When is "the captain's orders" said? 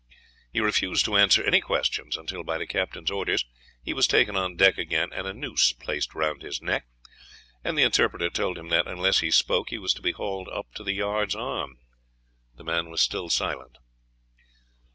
2.57-3.45